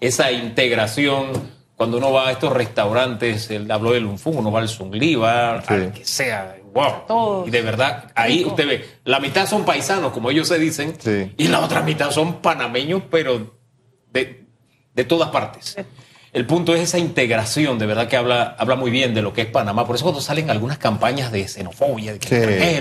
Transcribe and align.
esa 0.00 0.30
integración. 0.32 1.58
Cuando 1.76 1.98
uno 1.98 2.12
va 2.12 2.28
a 2.28 2.32
estos 2.32 2.52
restaurantes, 2.52 3.50
él 3.50 3.70
habló 3.70 3.92
del 3.92 4.02
Lunfung, 4.02 4.38
uno 4.38 4.50
va 4.50 4.60
al 4.60 4.68
Zungli, 4.68 5.14
va 5.14 5.60
al 5.60 5.92
que 5.92 6.04
sea, 6.04 6.56
wow. 6.74 7.44
Y 7.46 7.50
de 7.50 7.62
verdad, 7.62 8.10
ahí 8.16 8.44
usted 8.44 8.66
ve, 8.66 8.84
la 9.04 9.20
mitad 9.20 9.46
son 9.46 9.64
paisanos, 9.64 10.12
como 10.12 10.30
ellos 10.30 10.48
se 10.48 10.58
dicen, 10.58 10.96
y 11.36 11.46
la 11.46 11.60
otra 11.60 11.82
mitad 11.82 12.10
son 12.10 12.40
panameños, 12.42 13.02
pero 13.08 13.54
de, 14.12 14.44
de 14.92 15.04
todas 15.04 15.30
partes. 15.30 15.76
El 16.32 16.46
punto 16.46 16.74
es 16.74 16.82
esa 16.82 16.98
integración, 16.98 17.78
de 17.78 17.86
verdad 17.86 18.06
que 18.06 18.16
habla, 18.16 18.54
habla 18.58 18.76
muy 18.76 18.90
bien 18.90 19.14
de 19.14 19.22
lo 19.22 19.32
que 19.32 19.42
es 19.42 19.46
Panamá. 19.46 19.86
Por 19.86 19.96
eso 19.96 20.04
cuando 20.04 20.20
salen 20.20 20.50
algunas 20.50 20.78
campañas 20.78 21.32
de 21.32 21.48
xenofobia, 21.48 22.12
de 22.12 22.18
que 22.18 22.26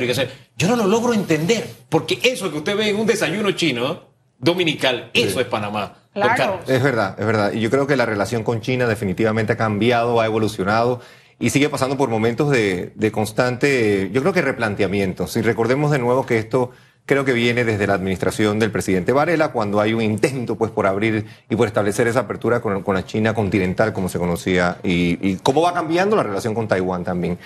y 0.04 0.08
que 0.08 0.30
yo 0.58 0.68
no 0.68 0.76
lo 0.76 0.88
logro 0.88 1.14
entender, 1.14 1.70
porque 1.88 2.20
eso 2.24 2.52
que 2.52 2.58
usted 2.58 2.76
ve 2.76 2.90
en 2.90 2.98
un 2.98 3.08
desayuno 3.08 3.52
chino 3.52 4.07
dominical, 4.40 5.10
eso 5.14 5.40
es 5.40 5.48
Panamá. 5.48 5.96
Claro. 6.14 6.60
Es 6.68 6.82
verdad, 6.82 7.16
es 7.20 7.26
verdad. 7.26 7.54
Y 7.54 7.60
yo 7.60 7.70
creo 7.70 7.86
que 7.86 7.96
la 7.96 8.06
relación 8.06 8.44
con 8.44 8.62
China 8.62 8.88
definitivamente 8.88 9.54
ha 9.54 9.57
cambiado, 9.57 10.20
ha 10.20 10.25
evolucionado 10.25 11.02
y 11.39 11.52
sigue 11.52 11.70
pasando 11.70 11.98
por 11.98 12.10
momentos 12.10 12.50
de, 12.50 12.92
de 12.96 13.11
constante, 13.11 14.10
yo 14.11 14.21
creo 14.21 14.34
que 14.34 14.42
replanteamiento. 14.42 15.28
Si 15.28 15.42
recordemos 15.42 15.92
de 15.92 16.00
nuevo 16.00 16.25
que 16.25 16.39
esto 16.39 16.71
creo 17.06 17.24
que 17.24 17.34
viene 17.34 17.64
desde 17.64 17.88
la 17.88 17.94
administración 17.94 18.60
del 18.60 18.71
presidente 18.71 19.14
Varela, 19.14 19.52
cuando 19.52 19.80
hay 19.80 19.94
un 19.94 20.02
intento 20.02 20.56
pues 20.56 20.72
por 20.72 20.88
abrir 20.88 21.25
y 21.50 21.56
por 21.56 21.68
establecer 21.68 22.08
esa 22.08 22.22
apertura 22.22 22.60
con, 22.60 22.83
la 22.86 23.06
China 23.06 23.33
continental, 23.33 23.94
como 23.94 24.10
se 24.10 24.19
conocía, 24.19 24.78
y, 24.83 25.18
y 25.22 25.38
cómo 25.38 25.61
va 25.61 25.74
cambiando 25.74 26.16
la 26.16 26.24
relación 26.24 26.54
con 26.54 26.68
Taiwán 26.68 27.04
también. 27.04 27.38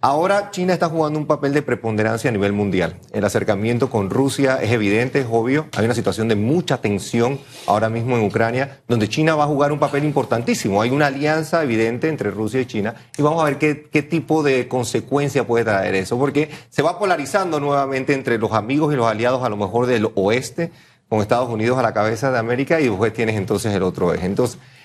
Ahora 0.00 0.52
China 0.52 0.74
está 0.74 0.88
jugando 0.88 1.18
un 1.18 1.26
papel 1.26 1.52
de 1.52 1.60
preponderancia 1.60 2.30
a 2.30 2.32
nivel 2.32 2.52
mundial. 2.52 3.00
El 3.12 3.24
acercamiento 3.24 3.90
con 3.90 4.10
Rusia 4.10 4.60
es 4.62 4.70
evidente, 4.70 5.18
es 5.18 5.26
obvio. 5.28 5.66
Hay 5.76 5.86
una 5.86 5.94
situación 5.94 6.28
de 6.28 6.36
mucha 6.36 6.80
tensión 6.80 7.40
ahora 7.66 7.88
mismo 7.88 8.16
en 8.16 8.24
Ucrania, 8.24 8.78
donde 8.86 9.08
China 9.08 9.34
va 9.34 9.42
a 9.42 9.48
jugar 9.48 9.72
un 9.72 9.80
papel 9.80 10.04
importantísimo. 10.04 10.80
Hay 10.80 10.90
una 10.90 11.06
alianza 11.06 11.64
evidente 11.64 12.06
entre 12.06 12.30
Rusia 12.30 12.60
y 12.60 12.66
China 12.66 12.94
y 13.16 13.22
vamos 13.22 13.42
a 13.42 13.46
ver 13.46 13.58
qué, 13.58 14.02
tipo 14.02 14.44
de 14.44 14.68
consecuencia 14.68 15.44
puede 15.44 15.64
traer 15.64 15.96
eso, 15.96 16.16
porque 16.16 16.48
se 16.68 16.82
va 16.82 16.96
polarizando 16.96 17.58
nuevamente 17.58 18.14
entre 18.14 18.38
los 18.38 18.52
amigos 18.52 18.94
y 18.94 18.96
los 18.96 19.08
aliados 19.08 19.42
a 19.42 19.48
lo 19.48 19.56
mejor 19.56 19.86
del 19.86 20.12
oeste, 20.14 20.70
con 21.08 21.22
Estados 21.22 21.48
Unidos 21.48 21.76
a 21.76 21.82
la 21.82 21.92
cabeza 21.92 22.30
de 22.30 22.38
América 22.38 22.80
y 22.80 22.88
después 22.88 23.12
tienes 23.12 23.34
entonces 23.34 23.74
el 23.74 23.82
otro 23.82 24.14
eje. 24.14 24.26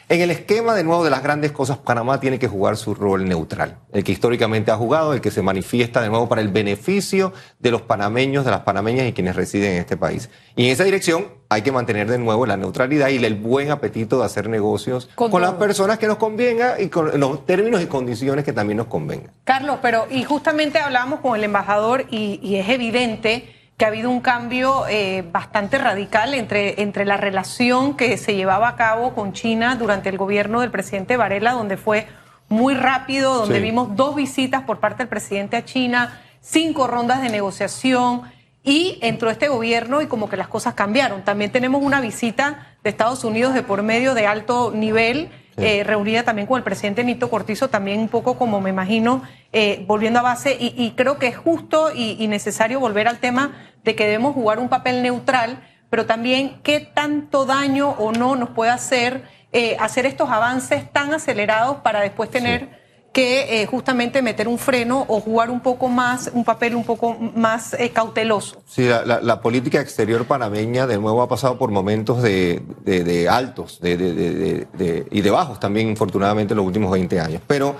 En 0.09 0.21
el 0.21 0.31
esquema, 0.31 0.75
de 0.75 0.83
nuevo, 0.83 1.03
de 1.03 1.09
las 1.09 1.23
grandes 1.23 1.51
cosas, 1.51 1.77
Panamá 1.77 2.19
tiene 2.19 2.39
que 2.39 2.47
jugar 2.47 2.77
su 2.77 2.93
rol 2.93 3.27
neutral, 3.27 3.77
el 3.91 4.03
que 4.03 4.11
históricamente 4.11 4.71
ha 4.71 4.75
jugado, 4.75 5.13
el 5.13 5.21
que 5.21 5.31
se 5.31 5.41
manifiesta 5.41 6.01
de 6.01 6.09
nuevo 6.09 6.27
para 6.27 6.41
el 6.41 6.49
beneficio 6.49 7.33
de 7.59 7.71
los 7.71 7.81
panameños, 7.81 8.45
de 8.45 8.51
las 8.51 8.61
panameñas 8.61 9.07
y 9.07 9.13
quienes 9.13 9.35
residen 9.35 9.73
en 9.73 9.79
este 9.79 9.97
país. 9.97 10.29
Y 10.55 10.65
en 10.65 10.71
esa 10.71 10.83
dirección 10.83 11.27
hay 11.49 11.61
que 11.61 11.71
mantener 11.71 12.09
de 12.09 12.17
nuevo 12.17 12.45
la 12.45 12.57
neutralidad 12.57 13.09
y 13.09 13.23
el 13.23 13.35
buen 13.35 13.71
apetito 13.71 14.19
de 14.19 14.25
hacer 14.25 14.49
negocios 14.49 15.09
con, 15.15 15.41
las 15.41 15.53
personas 15.53 15.99
que 15.99 16.07
nos 16.07 16.17
convenga 16.17 16.79
y 16.81 16.89
con 16.89 17.19
los 17.19 17.45
términos 17.45 17.81
y 17.81 17.85
condiciones 17.85 18.43
que 18.43 18.53
también 18.53 18.77
nos 18.77 18.87
convengan. 18.87 19.31
Carlos, 19.43 19.79
pero 19.81 20.07
y 20.09 20.23
justamente 20.23 20.79
hablamos 20.79 21.21
con 21.21 21.35
el 21.35 21.43
embajador 21.43 22.05
y, 22.09 22.39
y 22.43 22.55
es 22.55 22.69
evidente 22.69 23.62
que 23.77 23.85
ha 23.85 23.87
habido 23.87 24.09
un 24.09 24.21
cambio 24.21 24.85
eh, 24.87 25.23
bastante 25.31 25.77
radical 25.77 26.33
entre, 26.33 26.81
entre 26.81 27.05
la 27.05 27.17
relación 27.17 27.95
que 27.97 28.17
se 28.17 28.35
llevaba 28.35 28.67
a 28.67 28.75
cabo 28.75 29.13
con 29.13 29.33
China 29.33 29.75
durante 29.75 30.09
el 30.09 30.17
gobierno 30.17 30.61
del 30.61 30.71
presidente 30.71 31.17
Varela, 31.17 31.53
donde 31.53 31.77
fue 31.77 32.07
muy 32.49 32.75
rápido, 32.75 33.33
donde 33.33 33.59
vimos 33.59 33.95
dos 33.95 34.15
visitas 34.15 34.63
por 34.63 34.79
parte 34.79 34.99
del 34.99 35.07
presidente 35.07 35.57
a 35.57 35.65
China, 35.65 36.21
cinco 36.39 36.87
rondas 36.87 37.21
de 37.21 37.29
negociación 37.29 38.23
y 38.63 38.99
entró 39.01 39.29
este 39.29 39.47
gobierno 39.47 40.01
y 40.01 40.07
como 40.07 40.29
que 40.29 40.37
las 40.37 40.47
cosas 40.47 40.75
cambiaron. 40.75 41.23
También 41.23 41.51
tenemos 41.51 41.81
una 41.81 41.99
visita 41.99 42.75
de 42.83 42.89
Estados 42.91 43.23
Unidos 43.23 43.53
de 43.53 43.63
por 43.63 43.81
medio 43.81 44.13
de 44.13 44.27
alto 44.27 44.71
nivel 44.73 45.29
eh, 45.57 45.83
reunida 45.83 46.23
también 46.23 46.47
con 46.47 46.57
el 46.57 46.63
presidente 46.63 47.03
Nito 47.03 47.29
Cortizo, 47.29 47.69
también 47.69 47.99
un 47.99 48.09
poco 48.09 48.37
como 48.37 48.61
me 48.61 48.69
imagino, 48.69 49.23
eh, 49.51 49.83
volviendo 49.87 50.19
a 50.19 50.23
base, 50.23 50.57
y, 50.59 50.91
creo 50.95 51.19
que 51.19 51.27
es 51.27 51.37
justo 51.37 51.91
y, 51.93 52.27
necesario 52.27 52.79
volver 52.79 53.07
al 53.07 53.19
tema 53.19 53.51
de 53.83 53.95
que 53.95 54.05
debemos 54.05 54.33
jugar 54.33 54.59
un 54.59 54.69
papel 54.69 55.03
neutral, 55.03 55.61
pero 55.89 56.05
también 56.05 56.59
qué 56.63 56.79
tanto 56.79 57.45
daño 57.45 57.89
o 57.91 58.11
no 58.11 58.35
nos 58.35 58.49
puede 58.49 58.71
hacer 58.71 59.23
eh, 59.55 59.77
hacer 59.79 60.07
estos 60.07 60.31
avances 60.31 60.91
tan 60.91 61.13
acelerados 61.13 61.77
para 61.77 62.01
después 62.01 62.31
tener 62.31 62.69
que 63.13 63.61
eh, 63.61 63.67
justamente 63.67 64.23
meter 64.23 64.47
un 64.47 64.57
freno 64.57 65.05
o 65.07 65.21
jugar 65.21 65.51
un 65.51 65.61
poco 65.61 65.87
más, 65.87 66.31
un 66.33 66.43
papel 66.43 66.75
un 66.75 66.83
poco 66.83 67.15
más 67.35 67.75
eh, 67.75 67.91
cauteloso. 67.91 68.63
Sí, 68.65 68.87
la, 68.87 69.41
política 69.41 69.79
exterior 69.79 70.25
panameña 70.25 70.87
de 70.87 70.97
nuevo 70.97 71.21
ha 71.21 71.27
pasado 71.27 71.59
por 71.59 71.69
momentos 71.69 72.23
de, 72.23 72.63
de, 72.83 73.29
altos 73.29 73.79
de, 73.79 74.67
y 75.11 75.21
de 75.21 75.29
bajos 75.29 75.59
también, 75.59 75.89
infortunadamente, 75.89 76.53
en 76.53 76.57
los 76.57 76.65
últimos 76.65 76.91
20 76.91 77.19
años. 77.19 77.41
Pero, 77.45 77.75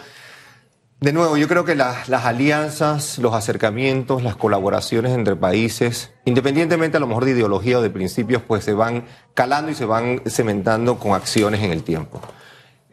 de 1.00 1.14
nuevo, 1.14 1.36
yo 1.36 1.48
creo 1.48 1.66
que 1.66 1.74
las 1.74 2.10
alianzas, 2.10 3.18
los 3.18 3.34
acercamientos, 3.34 4.22
las 4.22 4.36
colaboraciones 4.36 5.14
entre 5.14 5.36
países, 5.36 6.12
independientemente 6.26 6.98
a 6.98 7.00
lo 7.00 7.08
mejor 7.08 7.26
de 7.26 7.32
ideología 7.32 7.80
o 7.80 7.82
de 7.82 7.90
principios, 7.90 8.44
pues 8.48 8.64
se 8.64 8.74
van 8.74 9.06
calando 9.34 9.72
y 9.72 9.74
se 9.74 9.86
van 9.86 10.22
cementando 10.28 11.00
con 11.00 11.14
acciones 11.14 11.64
en 11.64 11.72
el 11.72 11.82
tiempo. 11.82 12.22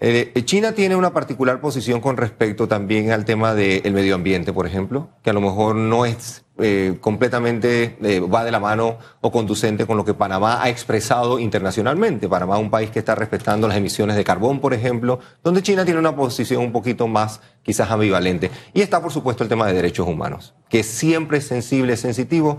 Eh, 0.02 0.32
China 0.46 0.72
tiene 0.72 0.96
una 0.96 1.12
particular 1.12 1.60
posición 1.60 2.00
con 2.00 2.16
respecto 2.16 2.66
también 2.66 3.10
al 3.10 3.26
tema 3.26 3.54
del 3.54 3.92
medio 3.92 4.14
ambiente, 4.14 4.50
por 4.50 4.66
ejemplo, 4.66 5.10
que 5.22 5.28
a 5.28 5.34
lo 5.34 5.42
mejor 5.42 5.76
no 5.76 6.06
es 6.06 6.42
eh, 6.58 6.96
completamente, 7.02 7.98
eh, 8.02 8.20
va 8.20 8.42
de 8.42 8.50
la 8.50 8.60
mano 8.60 8.96
o 9.20 9.30
conducente 9.30 9.86
con 9.86 9.98
lo 9.98 10.04
que 10.06 10.14
Panamá 10.14 10.62
ha 10.62 10.70
expresado 10.70 11.38
internacionalmente. 11.38 12.30
Panamá 12.30 12.56
es 12.56 12.62
un 12.62 12.70
país 12.70 12.90
que 12.90 12.98
está 12.98 13.14
respetando 13.14 13.68
las 13.68 13.76
emisiones 13.76 14.16
de 14.16 14.24
carbón, 14.24 14.60
por 14.60 14.72
ejemplo, 14.72 15.20
donde 15.44 15.62
China 15.62 15.84
tiene 15.84 16.00
una 16.00 16.16
posición 16.16 16.62
un 16.62 16.72
poquito 16.72 17.06
más 17.06 17.42
quizás 17.62 17.90
ambivalente. 17.90 18.50
Y 18.72 18.80
está, 18.80 19.02
por 19.02 19.12
supuesto, 19.12 19.42
el 19.42 19.50
tema 19.50 19.66
de 19.66 19.74
derechos 19.74 20.08
humanos, 20.08 20.54
que 20.70 20.82
siempre 20.82 21.38
es 21.38 21.46
sensible, 21.46 21.92
es 21.92 22.00
sensitivo 22.00 22.58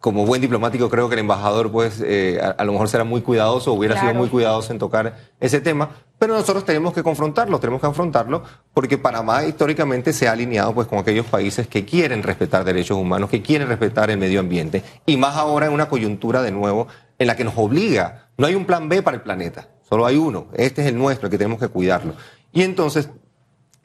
como 0.00 0.24
buen 0.26 0.40
diplomático 0.40 0.88
creo 0.88 1.08
que 1.08 1.14
el 1.14 1.20
embajador 1.20 1.72
pues 1.72 2.00
eh, 2.04 2.40
a, 2.40 2.64
lo 2.64 2.72
mejor 2.72 2.88
será 2.88 3.04
muy 3.04 3.20
cuidadoso, 3.20 3.72
hubiera 3.72 4.00
sido 4.00 4.14
muy 4.14 4.28
cuidadoso 4.28 4.72
en 4.72 4.78
tocar 4.78 5.16
ese 5.40 5.60
tema, 5.60 5.90
pero 6.18 6.34
nosotros 6.34 6.64
tenemos 6.64 6.92
que 6.92 7.02
confrontarlo, 7.02 7.58
tenemos 7.58 7.80
que 7.80 7.88
afrontarlo 7.88 8.42
porque 8.72 8.96
Panamá 8.96 9.44
históricamente 9.44 10.12
se 10.12 10.28
ha 10.28 10.32
alineado 10.32 10.72
pues 10.72 10.86
con 10.86 10.98
aquellos 10.98 11.26
países 11.26 11.66
que 11.66 11.84
quieren 11.84 12.22
respetar 12.22 12.64
derechos 12.64 12.96
humanos, 12.96 13.28
que 13.28 13.42
quieren 13.42 13.68
respetar 13.68 14.10
el 14.10 14.18
medio 14.18 14.40
ambiente 14.40 14.84
y 15.04 15.16
más 15.16 15.36
ahora 15.36 15.66
en 15.66 15.72
una 15.72 15.88
coyuntura 15.88 16.42
de 16.42 16.52
nuevo 16.52 16.86
en 17.18 17.26
la 17.26 17.34
que 17.34 17.44
nos 17.44 17.54
obliga, 17.56 18.28
no 18.36 18.46
hay 18.46 18.54
un 18.54 18.66
plan 18.66 18.88
B 18.88 19.02
para 19.02 19.16
el 19.16 19.22
planeta, 19.22 19.68
solo 19.88 20.06
hay 20.06 20.16
uno, 20.16 20.46
este 20.54 20.82
es 20.82 20.88
el 20.88 20.96
nuestro, 20.96 21.26
el 21.26 21.30
que 21.32 21.38
tenemos 21.38 21.58
que 21.58 21.68
cuidarlo. 21.68 22.14
Y 22.52 22.62
entonces 22.62 23.10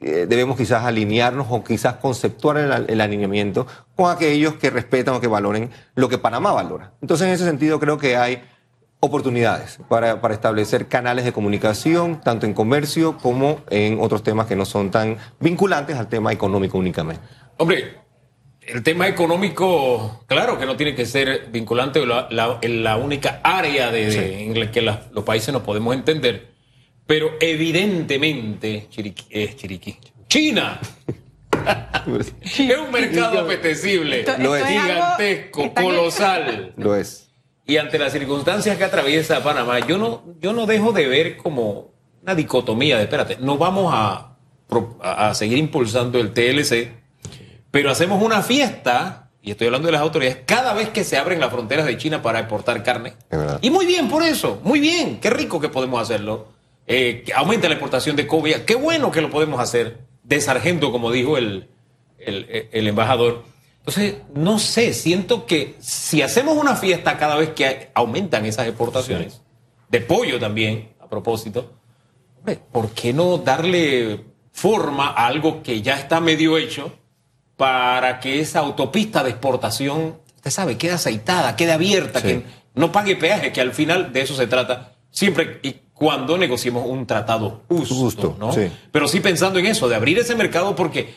eh, 0.00 0.26
debemos 0.28 0.56
quizás 0.56 0.84
alinearnos 0.84 1.46
o 1.50 1.64
quizás 1.64 1.94
conceptuar 1.94 2.58
el, 2.58 3.00
alineamiento 3.00 3.66
con 3.94 4.10
aquellos 4.10 4.54
que 4.54 4.70
respetan 4.70 5.14
o 5.14 5.20
que 5.20 5.28
valoren 5.28 5.70
lo 5.94 6.08
que 6.08 6.18
Panamá 6.18 6.52
valora. 6.52 6.92
Entonces, 7.00 7.26
en 7.26 7.32
ese 7.32 7.44
sentido, 7.44 7.80
creo 7.80 7.96
que 7.96 8.16
hay 8.16 8.42
oportunidades 9.00 9.78
para, 9.88 10.20
para, 10.20 10.34
establecer 10.34 10.88
canales 10.88 11.24
de 11.24 11.32
comunicación, 11.32 12.20
tanto 12.20 12.46
en 12.46 12.54
comercio 12.54 13.18
como 13.18 13.60
en 13.70 14.00
otros 14.00 14.22
temas 14.22 14.46
que 14.46 14.56
no 14.56 14.64
son 14.64 14.90
tan 14.90 15.18
vinculantes 15.40 15.96
al 15.96 16.08
tema 16.08 16.32
económico 16.32 16.78
únicamente. 16.78 17.22
Hombre, 17.56 17.98
el 18.66 18.82
tema 18.82 19.08
económico, 19.08 20.24
claro 20.26 20.58
que 20.58 20.66
no 20.66 20.76
tiene 20.76 20.94
que 20.94 21.06
ser 21.06 21.48
vinculante 21.50 22.02
en 22.02 22.82
la, 22.82 22.96
única 22.96 23.40
área 23.42 23.90
de, 23.90 24.44
en 24.46 24.58
la 24.58 24.70
que 24.70 24.80
los 24.80 25.24
países 25.24 25.52
nos 25.52 25.62
podemos 25.62 25.94
entender 25.94 26.53
pero 27.06 27.32
evidentemente, 27.40 28.86
Chiriqui, 28.90 29.26
es 29.30 29.56
Chiriquí. 29.56 29.98
China. 30.28 30.80
es 32.10 32.78
un 32.78 32.90
mercado 32.90 33.40
apetecible, 33.40 34.24
lo 34.38 34.56
es. 34.56 34.66
gigantesco, 34.66 35.74
colosal. 35.74 36.72
Lo 36.76 36.96
es. 36.96 37.30
Y 37.66 37.76
ante 37.78 37.98
las 37.98 38.12
circunstancias 38.12 38.76
que 38.76 38.84
atraviesa 38.84 39.42
Panamá, 39.42 39.80
yo 39.80 39.96
no, 39.96 40.24
yo 40.40 40.52
no 40.52 40.66
dejo 40.66 40.92
de 40.92 41.08
ver 41.08 41.36
como 41.36 41.92
una 42.22 42.34
dicotomía 42.34 42.96
de, 42.96 43.04
espérate, 43.04 43.36
no 43.38 43.56
vamos 43.56 43.92
a, 43.94 44.36
a 45.02 45.34
seguir 45.34 45.58
impulsando 45.58 46.18
el 46.18 46.32
TLC, 46.32 46.90
pero 47.70 47.90
hacemos 47.90 48.22
una 48.22 48.42
fiesta, 48.42 49.30
y 49.42 49.50
estoy 49.50 49.66
hablando 49.66 49.86
de 49.86 49.92
las 49.92 50.02
autoridades, 50.02 50.40
cada 50.46 50.74
vez 50.74 50.90
que 50.90 51.04
se 51.04 51.16
abren 51.16 51.40
las 51.40 51.50
fronteras 51.50 51.86
de 51.86 51.96
China 51.96 52.22
para 52.22 52.40
exportar 52.40 52.82
carne. 52.82 53.14
Y 53.62 53.70
muy 53.70 53.86
bien 53.86 54.08
por 54.08 54.22
eso, 54.22 54.60
muy 54.62 54.80
bien, 54.80 55.18
qué 55.20 55.30
rico 55.30 55.60
que 55.60 55.68
podemos 55.68 56.00
hacerlo 56.02 56.53
eh, 56.86 57.24
aumenta 57.34 57.68
la 57.68 57.74
exportación 57.74 58.16
de 58.16 58.26
cobia. 58.26 58.66
Qué 58.66 58.74
bueno 58.74 59.10
que 59.10 59.20
lo 59.20 59.30
podemos 59.30 59.60
hacer 59.60 59.98
de 60.22 60.40
sargento, 60.40 60.92
como 60.92 61.10
dijo 61.10 61.38
el, 61.38 61.68
el, 62.18 62.86
embajador. 62.86 63.44
Entonces, 63.78 64.16
no 64.34 64.58
sé, 64.58 64.94
siento 64.94 65.46
que 65.46 65.74
si 65.78 66.22
hacemos 66.22 66.56
una 66.56 66.76
fiesta 66.76 67.18
cada 67.18 67.36
vez 67.36 67.50
que 67.50 67.90
aumentan 67.94 68.46
esas 68.46 68.66
exportaciones, 68.66 69.42
de 69.88 70.00
pollo 70.00 70.40
también, 70.40 70.94
a 71.00 71.08
propósito, 71.08 71.72
¿por 72.72 72.90
qué 72.90 73.12
no 73.12 73.38
darle 73.38 74.24
forma 74.52 75.08
a 75.08 75.26
algo 75.26 75.62
que 75.62 75.82
ya 75.82 75.98
está 75.98 76.20
medio 76.20 76.56
hecho 76.56 76.98
para 77.56 78.20
que 78.20 78.40
esa 78.40 78.60
autopista 78.60 79.22
de 79.22 79.30
exportación, 79.30 80.18
usted 80.36 80.50
sabe, 80.50 80.78
quede 80.78 80.92
aceitada, 80.92 81.56
quede 81.56 81.72
abierta, 81.72 82.22
que 82.22 82.42
no 82.74 82.90
pague 82.90 83.16
peaje, 83.16 83.52
que 83.52 83.60
al 83.60 83.72
final 83.72 84.12
de 84.12 84.22
eso 84.22 84.34
se 84.34 84.46
trata 84.46 84.94
siempre 85.10 85.60
y 85.62 85.76
cuando 85.94 86.36
negociemos 86.36 86.84
un 86.86 87.06
tratado 87.06 87.62
justo, 87.68 87.94
Justo, 87.94 88.36
¿no? 88.38 88.52
sí. 88.52 88.70
Pero 88.92 89.08
sí 89.08 89.20
pensando 89.20 89.58
en 89.58 89.66
eso, 89.66 89.88
de 89.88 89.94
abrir 89.94 90.18
ese 90.18 90.34
mercado 90.34 90.74
porque 90.74 91.14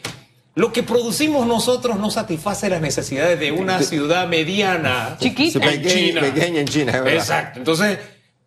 lo 0.56 0.72
que 0.72 0.84
producimos 0.84 1.46
nosotros 1.48 2.00
no 2.00 2.10
satisface 2.10 2.70
las 2.70 2.82
necesidades 2.82 3.40
de 3.40 3.52
una 3.52 3.82
ciudad 3.82 4.28
mediana. 4.28 5.18
Chiquita. 5.20 5.60
en 5.60 5.82
Pequeña- 5.82 5.94
China. 5.94 6.22
pequeña 6.22 6.60
en 6.62 6.68
China, 6.68 6.92
es 6.94 7.04
verdad. 7.04 7.14
Exacto. 7.20 7.60
Entonces, 7.60 8.00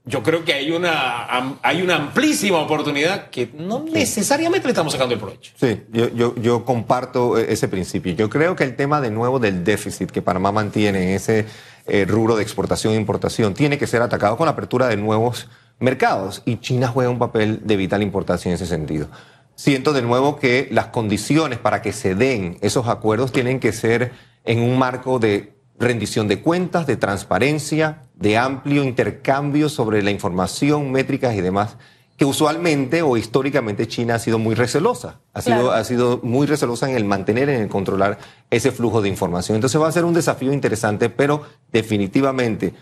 yo 0.04 0.22
creo 0.22 0.44
que 0.44 0.54
hay 0.54 0.70
una, 0.72 1.58
hay 1.62 1.82
una 1.82 1.96
amplísima 1.96 2.58
oportunidad 2.58 3.28
que 3.30 3.50
no 3.56 3.84
necesariamente 3.92 4.66
le 4.66 4.72
estamos 4.72 4.92
sacando 4.92 5.14
el 5.14 5.20
provecho. 5.20 5.52
Sí, 5.60 5.82
yo, 5.92 6.08
yo, 6.14 6.34
yo 6.36 6.64
comparto 6.64 7.38
eh, 7.38 7.46
ese 7.50 7.68
principio. 7.68 8.12
Yo 8.14 8.28
creo 8.30 8.56
que 8.56 8.64
el 8.64 8.74
tema 8.76 9.00
de 9.00 9.10
nuevo 9.10 9.38
del 9.38 9.62
déficit 9.62 10.10
que 10.10 10.22
Panamá 10.22 10.50
mantiene 10.52 11.02
en 11.02 11.08
ese 11.10 11.46
eh, 11.86 12.06
rubro 12.08 12.34
de 12.34 12.42
exportación 12.42 12.94
e 12.94 12.96
importación 12.96 13.52
tiene 13.54 13.78
que 13.78 13.86
ser 13.86 14.00
atacado 14.02 14.36
con 14.36 14.46
la 14.46 14.52
apertura 14.52 14.88
de 14.88 14.96
nuevos 14.96 15.48
mercados 15.80 16.42
y 16.44 16.58
China 16.58 16.88
juega 16.88 17.10
un 17.10 17.18
papel 17.18 17.60
de 17.64 17.76
vital 17.76 18.02
importancia 18.02 18.48
en 18.48 18.54
ese 18.54 18.66
sentido. 18.66 19.08
Siento 19.56 19.92
de 19.92 20.02
nuevo 20.02 20.38
que 20.38 20.68
las 20.70 20.86
condiciones 20.86 21.58
para 21.58 21.82
que 21.82 21.92
se 21.92 22.14
den 22.14 22.58
esos 22.60 22.88
acuerdos 22.88 23.32
tienen 23.32 23.60
que 23.60 23.72
ser 23.72 24.12
en 24.44 24.62
un 24.62 24.78
marco 24.78 25.18
de 25.18 25.54
rendición 25.78 26.28
de 26.28 26.40
cuentas, 26.40 26.86
de 26.86 26.96
transparencia, 26.96 28.02
de 28.14 28.38
amplio 28.38 28.84
intercambio 28.84 29.68
sobre 29.68 30.02
la 30.02 30.10
información, 30.10 30.92
métricas 30.92 31.34
y 31.34 31.40
demás, 31.40 31.76
que 32.20 32.26
usualmente 32.26 33.00
o 33.00 33.16
históricamente 33.16 33.88
China 33.88 34.16
ha 34.16 34.18
sido 34.18 34.38
muy 34.38 34.54
recelosa, 34.54 35.20
ha 35.32 35.40
sido, 35.40 35.72
ha 35.72 35.82
sido 35.84 36.20
muy 36.22 36.46
recelosa 36.46 36.88
en 36.90 36.94
el 36.94 37.06
mantener, 37.06 37.48
en 37.48 37.62
el 37.62 37.68
controlar 37.68 38.18
ese 38.50 38.72
flujo 38.72 39.00
de 39.00 39.08
información. 39.08 39.56
Entonces 39.56 39.80
va 39.80 39.88
a 39.88 39.92
ser 39.92 40.04
un 40.04 40.12
desafío 40.12 40.52
interesante, 40.52 41.08
pero 41.08 41.44
definitivamente 41.72 42.74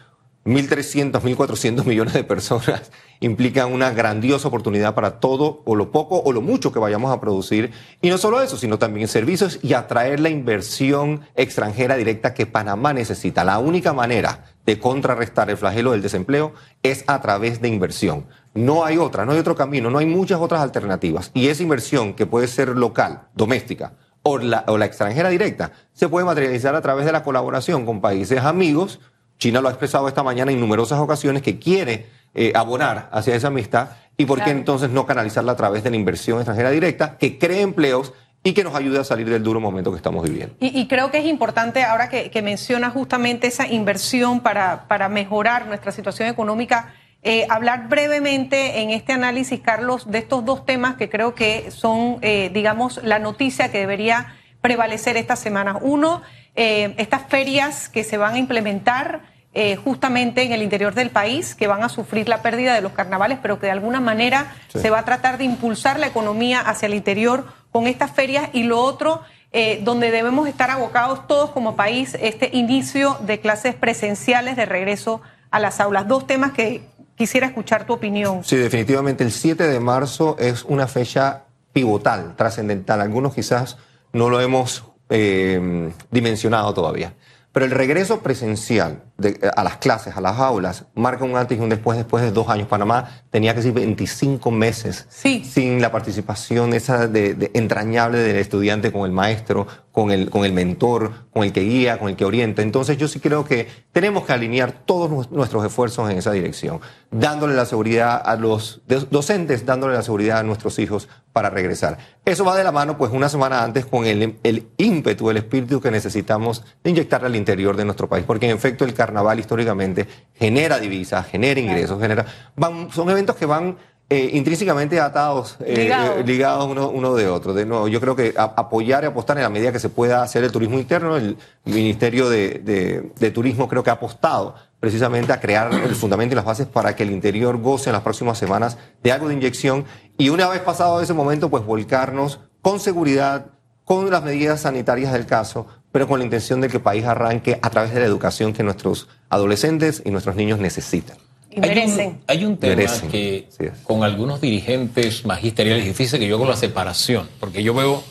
1.300, 0.48 1.20
1.400 1.20 1.84
millones 1.84 2.14
de 2.14 2.24
personas 2.24 2.90
implican 3.20 3.70
una 3.70 3.90
grandiosa 3.90 4.48
oportunidad 4.48 4.94
para 4.94 5.20
todo 5.20 5.62
o 5.66 5.76
lo 5.76 5.92
poco 5.92 6.22
o 6.24 6.32
lo 6.32 6.40
mucho 6.40 6.72
que 6.72 6.78
vayamos 6.78 7.12
a 7.12 7.20
producir. 7.20 7.70
Y 8.00 8.08
no 8.08 8.16
solo 8.16 8.40
eso, 8.40 8.56
sino 8.56 8.78
también 8.78 9.08
servicios 9.08 9.58
y 9.62 9.74
atraer 9.74 10.20
la 10.20 10.30
inversión 10.30 11.20
extranjera 11.34 11.96
directa 11.96 12.32
que 12.32 12.46
Panamá 12.46 12.94
necesita. 12.94 13.44
La 13.44 13.58
única 13.58 13.92
manera 13.92 14.46
de 14.64 14.78
contrarrestar 14.78 15.50
el 15.50 15.58
flagelo 15.58 15.92
del 15.92 16.00
desempleo 16.00 16.54
es 16.82 17.04
a 17.08 17.20
través 17.20 17.60
de 17.60 17.68
inversión. 17.68 18.26
No 18.54 18.86
hay 18.86 18.96
otra, 18.96 19.26
no 19.26 19.32
hay 19.32 19.38
otro 19.38 19.54
camino, 19.54 19.90
no 19.90 19.98
hay 19.98 20.06
muchas 20.06 20.40
otras 20.40 20.62
alternativas. 20.62 21.30
Y 21.34 21.48
esa 21.48 21.62
inversión 21.62 22.14
que 22.14 22.24
puede 22.24 22.48
ser 22.48 22.70
local, 22.70 23.28
doméstica, 23.34 23.92
o 24.22 24.38
la, 24.38 24.64
o 24.66 24.78
la 24.78 24.86
extranjera 24.86 25.28
directa, 25.28 25.72
se 25.92 26.08
puede 26.08 26.24
materializar 26.24 26.74
a 26.74 26.80
través 26.80 27.04
de 27.04 27.12
la 27.12 27.22
colaboración 27.22 27.84
con 27.84 28.00
países 28.00 28.40
amigos. 28.40 29.00
China 29.38 29.60
lo 29.60 29.68
ha 29.68 29.70
expresado 29.70 30.08
esta 30.08 30.22
mañana 30.22 30.52
en 30.52 30.60
numerosas 30.60 30.98
ocasiones 30.98 31.42
que 31.42 31.58
quiere 31.58 32.06
eh, 32.34 32.52
abonar 32.54 33.08
hacia 33.12 33.34
esa 33.34 33.48
amistad 33.48 33.90
y 34.16 34.26
por 34.26 34.42
qué 34.42 34.50
entonces 34.50 34.90
no 34.90 35.06
canalizarla 35.06 35.52
a 35.52 35.56
través 35.56 35.84
de 35.84 35.90
la 35.90 35.96
inversión 35.96 36.38
extranjera 36.38 36.70
directa 36.70 37.16
que 37.18 37.38
cree 37.38 37.60
empleos 37.60 38.12
y 38.42 38.52
que 38.52 38.64
nos 38.64 38.74
ayude 38.74 38.98
a 38.98 39.04
salir 39.04 39.28
del 39.28 39.42
duro 39.42 39.60
momento 39.60 39.90
que 39.90 39.96
estamos 39.96 40.24
viviendo. 40.24 40.54
Y, 40.60 40.78
y 40.78 40.86
creo 40.86 41.10
que 41.10 41.18
es 41.18 41.26
importante 41.26 41.82
ahora 41.84 42.08
que, 42.08 42.30
que 42.30 42.42
menciona 42.42 42.90
justamente 42.90 43.46
esa 43.46 43.66
inversión 43.66 44.40
para, 44.40 44.86
para 44.88 45.08
mejorar 45.08 45.66
nuestra 45.66 45.92
situación 45.92 46.28
económica, 46.28 46.94
eh, 47.22 47.46
hablar 47.50 47.88
brevemente 47.88 48.80
en 48.80 48.90
este 48.90 49.12
análisis, 49.12 49.60
Carlos, 49.60 50.10
de 50.10 50.18
estos 50.18 50.44
dos 50.44 50.64
temas 50.64 50.96
que 50.96 51.08
creo 51.08 51.34
que 51.34 51.70
son, 51.70 52.18
eh, 52.22 52.50
digamos, 52.54 53.00
la 53.02 53.18
noticia 53.18 53.72
que 53.72 53.78
debería 53.78 54.34
prevalecer 54.60 55.16
estas 55.16 55.38
semanas. 55.38 55.76
Uno, 55.80 56.22
eh, 56.54 56.94
estas 56.98 57.22
ferias 57.28 57.88
que 57.88 58.04
se 58.04 58.16
van 58.16 58.34
a 58.34 58.38
implementar 58.38 59.20
eh, 59.54 59.76
justamente 59.76 60.42
en 60.42 60.52
el 60.52 60.62
interior 60.62 60.94
del 60.94 61.10
país, 61.10 61.54
que 61.54 61.66
van 61.66 61.82
a 61.82 61.88
sufrir 61.88 62.28
la 62.28 62.42
pérdida 62.42 62.74
de 62.74 62.80
los 62.82 62.92
carnavales, 62.92 63.38
pero 63.40 63.58
que 63.58 63.66
de 63.66 63.72
alguna 63.72 63.98
manera 63.98 64.52
Sí. 64.68 64.78
se 64.78 64.90
va 64.90 65.00
a 65.00 65.04
tratar 65.04 65.38
de 65.38 65.44
impulsar 65.44 65.98
la 65.98 66.06
economía 66.06 66.60
hacia 66.60 66.86
el 66.86 66.94
interior 66.94 67.46
con 67.72 67.86
estas 67.86 68.10
ferias. 68.12 68.50
Y 68.52 68.64
lo 68.64 68.78
otro, 68.80 69.22
eh, 69.50 69.80
donde 69.82 70.10
debemos 70.10 70.46
estar 70.48 70.70
abocados 70.70 71.26
todos 71.26 71.50
como 71.50 71.74
país, 71.76 72.16
este 72.20 72.50
inicio 72.52 73.16
de 73.22 73.40
clases 73.40 73.74
presenciales 73.74 74.54
de 74.56 74.66
regreso 74.66 75.22
a 75.50 75.58
las 75.60 75.80
aulas. 75.80 76.06
Dos 76.06 76.26
temas 76.26 76.52
que 76.52 76.82
quisiera 77.16 77.46
escuchar 77.46 77.84
tu 77.84 77.94
opinión. 77.94 78.44
Sí, 78.44 78.56
definitivamente 78.56 79.24
el 79.24 79.32
7 79.32 79.66
de 79.66 79.80
marzo 79.80 80.36
es 80.38 80.62
una 80.64 80.86
fecha 80.86 81.44
pivotal, 81.72 82.36
trascendental. 82.36 83.00
Algunos 83.00 83.34
quizás 83.34 83.78
no 84.12 84.28
lo 84.30 84.40
hemos 84.40 84.84
eh, 85.10 85.90
dimensionado 86.10 86.74
todavía. 86.74 87.14
Pero 87.50 87.64
el 87.64 87.72
regreso 87.72 88.20
presencial 88.20 89.02
de- 89.16 89.50
a 89.56 89.64
las 89.64 89.78
clases, 89.78 90.16
a 90.16 90.20
las 90.20 90.38
aulas, 90.38 90.84
marca 90.94 91.24
un 91.24 91.34
antes 91.36 91.58
y 91.58 91.60
un 91.60 91.70
después. 91.70 91.96
Después 91.96 92.22
de 92.22 92.30
dos 92.30 92.48
años, 92.50 92.68
Panamá 92.68 93.22
tenía 93.30 93.54
que 93.54 93.62
ser 93.62 93.72
25 93.72 94.50
meses 94.50 95.06
Sí. 95.08 95.42
sin 95.44 95.80
la 95.80 95.90
participación 95.90 96.74
esa 96.74 97.08
de, 97.08 97.34
de 97.34 97.50
entrañable 97.54 98.18
del 98.18 98.36
estudiante 98.36 98.92
con 98.92 99.06
el 99.06 99.12
maestro, 99.12 99.66
con 99.98 100.12
el, 100.12 100.30
con 100.30 100.44
el 100.44 100.52
mentor, 100.52 101.10
con 101.32 101.42
el 101.42 101.52
que 101.52 101.62
guía, 101.62 101.98
con 101.98 102.08
el 102.08 102.14
que 102.14 102.24
orienta. 102.24 102.62
Entonces 102.62 102.96
yo 102.98 103.08
sí 103.08 103.18
creo 103.18 103.44
que 103.44 103.66
tenemos 103.90 104.24
que 104.24 104.32
alinear 104.32 104.70
todos 104.86 105.10
nues- 105.10 105.28
nuestros 105.30 105.64
esfuerzos 105.64 106.08
en 106.08 106.18
esa 106.18 106.30
dirección, 106.30 106.80
dándole 107.10 107.54
la 107.56 107.66
seguridad 107.66 108.22
a 108.24 108.36
los 108.36 108.80
docentes, 109.10 109.66
dándole 109.66 109.94
la 109.94 110.02
seguridad 110.02 110.38
a 110.38 110.42
nuestros 110.44 110.78
hijos 110.78 111.08
para 111.32 111.50
regresar. 111.50 111.98
Eso 112.24 112.44
va 112.44 112.56
de 112.56 112.62
la 112.62 112.70
mano, 112.70 112.96
pues, 112.96 113.10
una 113.10 113.28
semana 113.28 113.64
antes 113.64 113.86
con 113.86 114.06
el, 114.06 114.38
el 114.44 114.68
ímpetu, 114.76 115.30
el 115.30 115.38
espíritu 115.38 115.80
que 115.80 115.90
necesitamos 115.90 116.62
inyectar 116.84 117.24
al 117.24 117.34
interior 117.34 117.76
de 117.76 117.84
nuestro 117.84 118.08
país, 118.08 118.24
porque 118.24 118.48
en 118.48 118.54
efecto 118.56 118.84
el 118.84 118.94
carnaval 118.94 119.40
históricamente 119.40 120.06
genera 120.34 120.78
divisas, 120.78 121.26
genera 121.26 121.58
ingresos, 121.58 122.00
genera, 122.00 122.24
van, 122.54 122.92
son 122.92 123.10
eventos 123.10 123.34
que 123.34 123.46
van 123.46 123.76
eh, 124.10 124.30
intrínsecamente 124.32 124.98
atados, 125.00 125.56
eh, 125.64 125.82
Ligados. 125.82 126.16
eh, 126.18 126.24
ligados 126.24 126.66
uno, 126.70 126.88
uno 126.88 127.14
de 127.14 127.28
otro. 127.28 127.52
De 127.52 127.66
nuevo, 127.66 127.88
yo 127.88 128.00
creo 128.00 128.16
que 128.16 128.32
a- 128.36 128.54
apoyar 128.56 129.04
y 129.04 129.06
apostar 129.06 129.36
en 129.36 129.42
la 129.42 129.50
medida 129.50 129.70
que 129.70 129.78
se 129.78 129.90
pueda 129.90 130.22
hacer 130.22 130.44
el 130.44 130.50
turismo 130.52 130.78
interno, 130.78 131.16
el 131.16 131.36
Ministerio 131.66 132.30
de, 132.30 132.60
de- 132.64 133.12
de 133.18 133.30
Turismo 133.30 133.68
creo 133.68 133.82
que 133.82 133.90
ha 133.90 133.94
apostado 133.94 134.54
precisamente 134.80 135.32
a 135.32 135.40
crear 135.40 135.72
el 135.74 135.94
fundamento 135.94 136.34
y 136.34 136.36
las 136.36 136.44
bases 136.44 136.66
para 136.66 136.94
que 136.96 137.02
el 137.02 137.10
interior 137.10 137.58
goce 137.60 137.90
en 137.90 137.94
las 137.94 138.02
próximas 138.02 138.38
semanas 138.38 138.78
de 139.02 139.12
algo 139.12 139.28
de 139.28 139.34
inyección 139.34 139.84
y 140.16 140.28
una 140.30 140.48
vez 140.48 140.60
pasado 140.60 141.02
ese 141.02 141.12
momento, 141.14 141.50
pues 141.50 141.64
volcarnos 141.66 142.40
con 142.62 142.80
seguridad, 142.80 143.46
con 143.84 144.08
las 144.10 144.22
medidas 144.22 144.60
sanitarias 144.62 145.12
del 145.12 145.26
caso, 145.26 145.66
pero 145.92 146.06
con 146.06 146.18
la 146.20 146.24
intención 146.24 146.60
de 146.60 146.68
que 146.68 146.76
el 146.78 146.82
país 146.82 147.04
arranque 147.04 147.58
a 147.60 147.70
través 147.70 147.92
de 147.92 148.00
la 148.00 148.06
educación 148.06 148.52
que 148.52 148.62
nuestros 148.62 149.08
adolescentes 149.28 150.00
y 150.04 150.10
nuestros 150.10 150.36
niños 150.36 150.58
necesitan. 150.60 151.16
Y 151.62 151.68
Hay 151.68 151.70
un- 151.70 151.74
merecen. 151.76 152.20
Hay 152.26 152.44
un, 152.44 152.56
tema 152.56 152.76
Merecen, 152.76 153.10
que 153.10 153.48
con 153.84 154.02
algunos 154.04 154.40
dirigentes 154.40 155.24
magisteriales 155.24 155.82
es 155.82 155.88
difícil 155.88 156.18
que 156.20 156.28
yo 156.28 156.36
hago 156.36 156.46
la 156.46 156.56
separación, 156.56 157.28
porque 157.40 157.62
yo 157.62 157.74
veo 157.74 158.02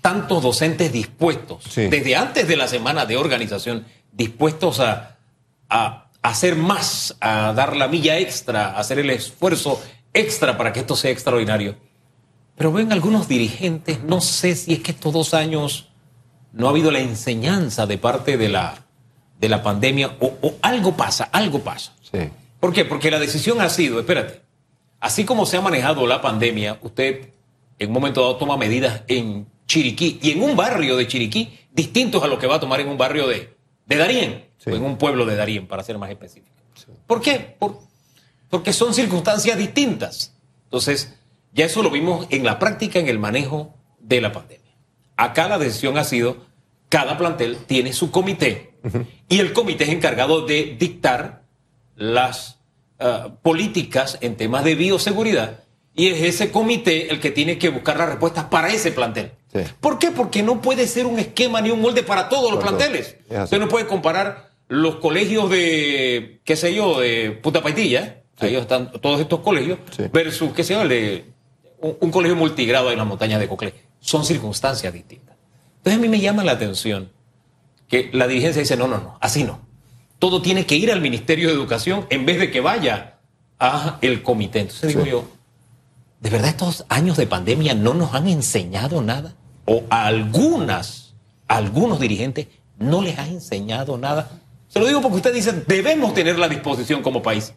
tantos 0.00 0.42
docentes 0.42 0.92
dispuestos, 0.92 1.64
Sí. 1.68 1.88
desde 1.88 2.16
antes 2.16 2.48
de 2.48 2.56
la 2.56 2.66
semana 2.68 3.06
de 3.06 3.16
organización, 3.16 3.84
dispuestos 4.12 4.80
a, 4.80 5.16
a 5.68 6.06
hacer 6.22 6.56
más, 6.56 7.16
a 7.20 7.52
dar 7.52 7.76
la 7.76 7.86
milla 7.88 8.18
extra, 8.18 8.70
a 8.70 8.78
hacer 8.80 8.98
el 8.98 9.10
esfuerzo 9.10 9.80
extra 10.12 10.56
para 10.56 10.72
que 10.72 10.80
esto 10.80 10.96
sea 10.96 11.10
extraordinario. 11.10 11.76
Pero 12.56 12.72
ven 12.72 12.92
algunos 12.92 13.28
dirigentes, 13.28 14.02
no 14.02 14.20
sé 14.20 14.54
si 14.56 14.72
es 14.74 14.80
que 14.80 14.90
estos 14.92 15.12
dos 15.12 15.32
años 15.34 15.88
no 16.52 16.66
ha 16.66 16.70
habido 16.70 16.90
la 16.90 16.98
enseñanza 17.00 17.86
de 17.86 17.96
parte 17.96 18.36
de 18.36 18.48
la, 18.48 18.74
de 19.38 19.48
la 19.48 19.62
pandemia 19.62 20.16
o, 20.20 20.26
o 20.42 20.54
algo 20.62 20.96
pasa, 20.96 21.24
algo 21.32 21.60
pasa. 21.60 21.92
Sí. 22.10 22.18
¿Por 22.60 22.72
qué? 22.72 22.84
Porque 22.84 23.10
la 23.10 23.18
decisión 23.18 23.60
ha 23.60 23.68
sido, 23.70 23.98
espérate, 24.00 24.42
así 25.00 25.24
como 25.24 25.46
se 25.46 25.56
ha 25.56 25.60
manejado 25.60 26.06
la 26.06 26.20
pandemia, 26.20 26.78
usted 26.82 27.30
en 27.78 27.88
un 27.88 27.94
momento 27.94 28.20
dado 28.20 28.36
toma 28.36 28.56
medidas 28.56 29.02
en 29.08 29.46
Chiriquí 29.66 30.18
y 30.22 30.32
en 30.32 30.42
un 30.42 30.56
barrio 30.56 30.96
de 30.96 31.06
Chiriquí 31.06 31.58
distintos 31.72 32.22
a 32.22 32.26
lo 32.26 32.38
que 32.38 32.46
va 32.46 32.56
a 32.56 32.60
tomar 32.60 32.80
en 32.80 32.88
un 32.88 32.98
barrio 32.98 33.26
de, 33.26 33.54
de 33.86 34.44
Sí. 34.58 34.70
o 34.70 34.76
en 34.76 34.84
un 34.84 34.98
pueblo 34.98 35.24
de 35.24 35.36
Darién, 35.36 35.66
para 35.66 35.82
ser 35.82 35.96
más 35.96 36.10
específico. 36.10 36.54
¿Por 37.06 37.22
qué? 37.22 37.56
Por- 37.58 37.78
porque 38.50 38.72
son 38.74 38.92
circunstancias 38.92 39.56
distintas. 39.56 40.34
Entonces, 40.64 41.16
ya 41.54 41.64
eso 41.64 41.82
lo 41.82 41.90
vimos 41.90 42.26
en 42.30 42.44
la 42.44 42.58
práctica, 42.58 42.98
en 42.98 43.08
el 43.08 43.18
manejo 43.18 43.74
de 44.00 44.20
la 44.20 44.32
pandemia. 44.32 44.74
Acá 45.16 45.48
la 45.48 45.56
decisión 45.58 45.96
ha 45.96 46.04
sido, 46.04 46.44
cada 46.90 47.16
plantel 47.16 47.56
tiene 47.66 47.92
su 47.94 48.10
comité 48.10 48.74
y 49.28 49.38
el 49.38 49.52
comité 49.54 49.84
es 49.84 49.90
encargado 49.90 50.44
de 50.44 50.76
dictar 50.78 51.39
las 52.00 52.58
ah, 52.98 53.28
políticas 53.42 54.18
en 54.22 54.36
temas 54.36 54.64
de 54.64 54.74
bioseguridad 54.74 55.60
y 55.94 56.08
es 56.08 56.22
ese 56.22 56.50
comité 56.50 57.10
el 57.12 57.20
que 57.20 57.30
tiene 57.30 57.58
que 57.58 57.68
buscar 57.68 57.98
las 57.98 58.08
respuestas 58.08 58.44
para 58.44 58.68
ese 58.68 58.90
plantel. 58.90 59.32
Sí. 59.52 59.60
¿Por 59.80 59.98
qué? 59.98 60.10
Porque 60.10 60.42
no 60.42 60.62
puede 60.62 60.86
ser 60.86 61.04
un 61.04 61.18
esquema 61.18 61.60
ni 61.60 61.70
un 61.70 61.80
molde 61.80 62.02
para 62.02 62.28
todos 62.30 62.50
los 62.50 62.62
planteles. 62.62 63.16
Usted 63.28 63.58
no 63.58 63.68
puede 63.68 63.86
comparar 63.86 64.50
los 64.68 64.96
colegios 64.96 65.50
de, 65.50 66.40
qué 66.44 66.56
sé 66.56 66.74
yo, 66.74 67.00
de 67.00 67.32
Putapaitilla, 67.42 68.22
Sí. 68.40 68.46
ahí 68.46 68.56
están 68.56 68.90
todos 69.02 69.20
estos 69.20 69.40
colegios, 69.40 69.78
Sí. 69.94 70.04
versus, 70.10 70.52
qué 70.54 70.64
sé 70.64 70.72
yo, 70.72 70.80
el 70.82 70.88
de 70.88 71.24
un, 71.80 71.96
un 72.00 72.10
colegio 72.10 72.36
multigrado 72.36 72.90
en 72.90 72.96
las 72.96 73.06
montañas 73.06 73.38
de 73.40 73.46
Coclé. 73.48 73.74
Son 74.00 74.24
circunstancias 74.24 74.90
distintas. 74.94 75.36
Entonces 75.78 75.98
a 75.98 76.00
mí 76.00 76.08
me 76.08 76.20
llama 76.20 76.44
la 76.44 76.52
atención 76.52 77.12
que 77.88 78.08
la 78.14 78.26
dirigencia 78.26 78.62
dice, 78.62 78.76
no, 78.78 78.88
no, 78.88 78.98
no, 78.98 79.18
así 79.20 79.44
no. 79.44 79.60
Todo 80.20 80.42
tiene 80.42 80.66
que 80.66 80.76
ir 80.76 80.92
al 80.92 81.00
Ministerio 81.00 81.48
de 81.48 81.54
Educación 81.54 82.06
en 82.10 82.26
vez 82.26 82.38
de 82.38 82.50
que 82.50 82.60
vaya 82.60 83.18
a 83.58 83.98
el 84.02 84.22
comité. 84.22 84.60
Entonces 84.60 84.88
digo 84.88 85.06
yo, 85.06 85.24
¿de 86.20 86.28
verdad 86.28 86.50
estos 86.50 86.84
años 86.90 87.16
de 87.16 87.26
pandemia 87.26 87.74
no 87.74 87.94
nos 87.94 88.14
han 88.14 88.28
enseñado 88.28 89.00
nada? 89.00 89.34
O 89.64 89.82
a 89.88 90.06
algunas, 90.06 91.14
a 91.48 91.56
algunos 91.56 92.00
dirigentes 92.00 92.48
no 92.78 93.00
les 93.00 93.18
ha 93.18 93.26
enseñado 93.26 93.96
nada. 93.96 94.30
Se 94.68 94.78
lo 94.78 94.86
digo 94.86 95.00
porque 95.00 95.16
usted 95.16 95.34
dice, 95.34 95.52
debemos 95.66 96.12
tener 96.12 96.38
la 96.38 96.48
disposición 96.48 97.00
como 97.00 97.22
país. 97.22 97.54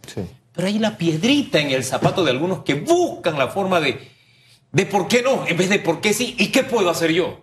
Pero 0.53 0.67
hay 0.67 0.79
la 0.79 0.97
piedrita 0.97 1.59
en 1.59 1.71
el 1.71 1.83
zapato 1.83 2.23
de 2.23 2.31
algunos 2.31 2.63
que 2.63 2.75
buscan 2.75 3.37
la 3.37 3.49
forma 3.49 3.81
de, 3.81 4.09
de 4.71 4.85
por 4.85 5.09
qué 5.09 5.21
no, 5.21 5.45
en 5.45 5.57
vez 5.57 5.69
de 5.69 5.79
por 5.79 5.99
qué 5.99 6.13
sí, 6.13 6.33
y 6.39 6.47
qué 6.47 6.63
puedo 6.63 6.89
hacer 6.89 7.11
yo. 7.11 7.42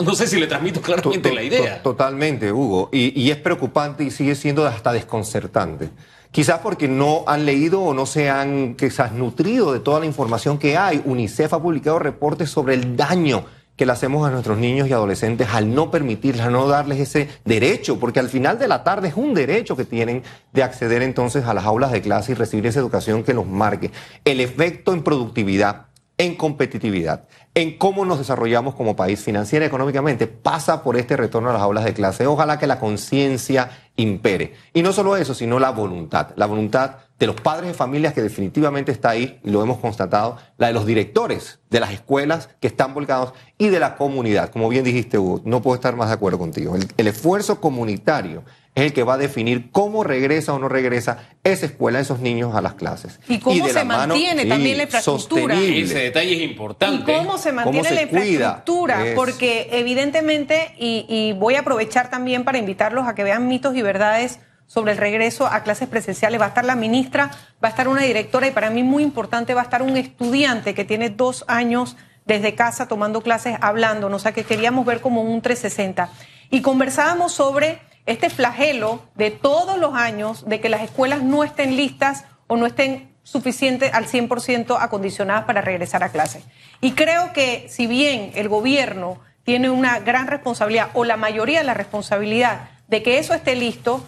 No 0.00 0.14
sé 0.14 0.26
si 0.26 0.38
le 0.38 0.46
transmito 0.46 0.80
claramente 0.80 1.32
la 1.32 1.42
idea. 1.42 1.82
Totalmente, 1.82 2.52
Hugo. 2.52 2.88
Y, 2.92 3.30
es 3.30 3.36
preocupante 3.36 4.04
y 4.04 4.10
sigue 4.10 4.34
siendo 4.34 4.66
hasta 4.66 4.92
desconcertante. 4.92 5.90
Quizás 6.30 6.60
porque 6.60 6.88
no 6.88 7.24
han 7.26 7.44
leído 7.44 7.80
o 7.80 7.92
no 7.92 8.06
se 8.06 8.30
han 8.30 8.76
quizás 8.76 9.12
nutrido 9.12 9.72
de 9.72 9.80
toda 9.80 10.00
la 10.00 10.06
información 10.06 10.58
que 10.58 10.76
hay. 10.76 11.02
UNICEF 11.04 11.52
ha 11.54 11.62
publicado 11.62 11.98
reportes 11.98 12.50
sobre 12.50 12.74
el 12.74 12.96
daño 12.96 13.44
que 13.80 13.86
le 13.86 13.92
hacemos 13.92 14.28
a 14.28 14.30
nuestros 14.30 14.58
niños 14.58 14.88
y 14.88 14.92
adolescentes 14.92 15.48
al 15.50 15.74
no 15.74 15.90
permitirles, 15.90 16.44
al 16.44 16.52
no 16.52 16.68
darles 16.68 17.00
ese 17.00 17.30
derecho, 17.46 17.98
porque 17.98 18.20
al 18.20 18.28
final 18.28 18.58
de 18.58 18.68
la 18.68 18.84
tarde 18.84 19.08
es 19.08 19.14
un 19.14 19.32
derecho 19.32 19.74
que 19.74 19.86
tienen 19.86 20.22
de 20.52 20.62
acceder 20.62 21.00
entonces 21.00 21.46
a 21.46 21.54
las 21.54 21.64
aulas 21.64 21.90
de 21.90 22.02
clase 22.02 22.32
y 22.32 22.34
recibir 22.34 22.66
esa 22.66 22.78
educación 22.78 23.24
que 23.24 23.32
los 23.32 23.46
marque. 23.46 23.90
El 24.26 24.40
efecto 24.40 24.92
en 24.92 25.02
productividad, 25.02 25.86
en 26.20 26.34
competitividad, 26.34 27.24
en 27.54 27.78
cómo 27.78 28.04
nos 28.04 28.18
desarrollamos 28.18 28.74
como 28.74 28.94
país 28.94 29.20
financiera 29.24 29.64
y 29.64 29.68
económicamente, 29.68 30.26
pasa 30.26 30.82
por 30.82 30.98
este 30.98 31.16
retorno 31.16 31.48
a 31.48 31.54
las 31.54 31.62
aulas 31.62 31.86
de 31.86 31.94
clase. 31.94 32.26
Ojalá 32.26 32.58
que 32.58 32.66
la 32.66 32.78
conciencia 32.78 33.70
impere. 33.96 34.52
Y 34.74 34.82
no 34.82 34.92
solo 34.92 35.16
eso, 35.16 35.32
sino 35.32 35.58
la 35.58 35.70
voluntad. 35.70 36.32
La 36.36 36.44
voluntad 36.44 36.96
de 37.20 37.26
los 37.26 37.36
padres 37.36 37.68
de 37.68 37.74
familias 37.74 38.14
que 38.14 38.22
definitivamente 38.22 38.90
está 38.90 39.10
ahí, 39.10 39.38
y 39.44 39.50
lo 39.50 39.62
hemos 39.62 39.78
constatado, 39.78 40.38
la 40.58 40.66
de 40.68 40.72
los 40.72 40.86
directores 40.86 41.60
de 41.70 41.78
las 41.78 41.92
escuelas 41.92 42.48
que 42.60 42.66
están 42.66 42.94
volcados 42.94 43.34
y 43.58 43.68
de 43.68 43.78
la 43.78 43.96
comunidad. 43.96 44.50
Como 44.50 44.68
bien 44.68 44.82
dijiste, 44.82 45.18
Hugo, 45.18 45.42
no 45.44 45.62
puedo 45.62 45.76
estar 45.76 45.94
más 45.94 46.08
de 46.08 46.14
acuerdo 46.14 46.38
contigo. 46.38 46.76
el 46.96 47.06
esfuerzo 47.06 47.60
comunitario 47.60 48.42
es 48.74 48.84
el 48.84 48.92
que 48.92 49.02
va 49.02 49.14
a 49.14 49.18
definir 49.18 49.70
cómo 49.70 50.04
regresa 50.04 50.54
o 50.54 50.58
no 50.58 50.68
regresa 50.68 51.28
esa 51.42 51.66
escuela, 51.66 51.98
esos 51.98 52.20
niños 52.20 52.54
a 52.54 52.60
las 52.60 52.74
clases. 52.74 53.18
Y 53.28 53.38
cómo 53.38 53.68
se 53.68 53.84
mantiene 53.84 54.46
también 54.46 54.76
la 54.76 54.84
infraestructura. 54.84 55.60
Ese 55.60 55.98
detalle 55.98 56.36
es 56.36 56.50
importante. 56.50 57.12
Y 57.12 57.16
cómo 57.16 57.36
se 57.36 57.52
mantiene 57.52 57.90
la 57.90 58.02
infraestructura. 58.02 59.04
Porque 59.14 59.68
evidentemente, 59.72 60.74
y, 60.78 61.34
voy 61.38 61.56
a 61.56 61.60
aprovechar 61.60 62.10
también 62.10 62.44
para 62.44 62.58
invitarlos 62.58 63.08
a 63.08 63.14
que 63.14 63.24
vean 63.24 63.48
mitos 63.48 63.74
y 63.74 63.82
verdades 63.82 64.38
sobre 64.70 64.92
el 64.92 64.98
regreso 64.98 65.48
a 65.48 65.64
clases 65.64 65.88
presenciales. 65.88 66.40
Va 66.40 66.44
a 66.44 66.48
estar 66.50 66.64
la 66.64 66.76
ministra, 66.76 67.32
va 67.62 67.66
a 67.66 67.70
estar 67.70 67.88
una 67.88 68.02
directora 68.02 68.46
y 68.46 68.52
para 68.52 68.70
mí 68.70 68.84
muy 68.84 69.02
importante 69.02 69.52
va 69.52 69.62
a 69.62 69.64
estar 69.64 69.82
un 69.82 69.96
estudiante 69.96 70.74
que 70.74 70.84
tiene 70.84 71.10
dos 71.10 71.44
años 71.48 71.96
desde 72.24 72.54
casa 72.54 72.86
tomando 72.86 73.20
clases, 73.20 73.56
hablando, 73.60 74.06
o 74.06 74.18
sea 74.20 74.30
que 74.30 74.44
queríamos 74.44 74.86
ver 74.86 75.00
como 75.00 75.22
un 75.22 75.42
360. 75.42 76.08
Y 76.50 76.62
conversábamos 76.62 77.32
sobre 77.32 77.80
este 78.06 78.30
flagelo 78.30 79.02
de 79.16 79.32
todos 79.32 79.76
los 79.76 79.94
años 79.94 80.48
de 80.48 80.60
que 80.60 80.68
las 80.68 80.82
escuelas 80.82 81.20
no 81.20 81.42
estén 81.42 81.76
listas 81.76 82.24
o 82.46 82.56
no 82.56 82.66
estén 82.66 83.12
suficientes 83.24 83.92
al 83.92 84.06
100% 84.06 84.76
acondicionadas 84.80 85.46
para 85.46 85.62
regresar 85.62 86.04
a 86.04 86.10
clase. 86.10 86.44
Y 86.80 86.92
creo 86.92 87.32
que 87.32 87.66
si 87.68 87.88
bien 87.88 88.30
el 88.36 88.48
gobierno 88.48 89.18
tiene 89.42 89.68
una 89.68 89.98
gran 89.98 90.28
responsabilidad 90.28 90.90
o 90.94 91.04
la 91.04 91.16
mayoría 91.16 91.58
de 91.58 91.64
la 91.64 91.74
responsabilidad 91.74 92.68
de 92.86 93.02
que 93.02 93.18
eso 93.18 93.34
esté 93.34 93.56
listo, 93.56 94.06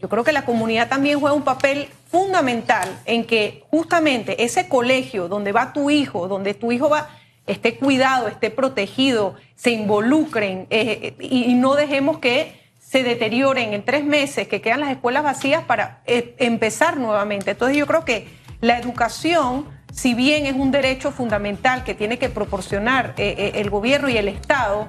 yo 0.00 0.08
creo 0.08 0.24
que 0.24 0.32
la 0.32 0.44
comunidad 0.44 0.88
también 0.88 1.20
juega 1.20 1.34
un 1.34 1.42
papel 1.42 1.88
fundamental 2.10 2.88
en 3.04 3.24
que 3.24 3.64
justamente 3.70 4.44
ese 4.44 4.68
colegio 4.68 5.28
donde 5.28 5.52
va 5.52 5.72
tu 5.72 5.90
hijo, 5.90 6.28
donde 6.28 6.54
tu 6.54 6.72
hijo 6.72 6.88
va, 6.88 7.08
esté 7.46 7.76
cuidado, 7.76 8.28
esté 8.28 8.50
protegido, 8.50 9.34
se 9.56 9.70
involucren 9.70 10.66
eh, 10.70 11.14
y 11.20 11.54
no 11.54 11.74
dejemos 11.74 12.18
que 12.18 12.58
se 12.88 13.02
deterioren 13.02 13.74
en 13.74 13.84
tres 13.84 14.02
meses, 14.02 14.48
que 14.48 14.62
quedan 14.62 14.80
las 14.80 14.90
escuelas 14.90 15.22
vacías 15.22 15.62
para 15.64 16.00
eh, 16.06 16.34
empezar 16.38 16.96
nuevamente. 16.96 17.50
Entonces 17.50 17.76
yo 17.76 17.86
creo 17.86 18.06
que 18.06 18.28
la 18.62 18.78
educación, 18.78 19.66
si 19.92 20.14
bien 20.14 20.46
es 20.46 20.54
un 20.54 20.70
derecho 20.70 21.12
fundamental 21.12 21.84
que 21.84 21.94
tiene 21.94 22.18
que 22.18 22.30
proporcionar 22.30 23.12
eh, 23.18 23.34
eh, 23.36 23.52
el 23.56 23.68
gobierno 23.68 24.08
y 24.08 24.16
el 24.16 24.26
Estado, 24.26 24.88